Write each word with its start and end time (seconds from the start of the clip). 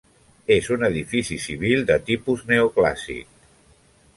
És 0.53 0.69
un 0.75 0.85
edifici 0.87 1.37
civil 1.43 1.85
de 1.91 1.99
tipus 2.09 2.41
neoclàssic. 2.53 3.41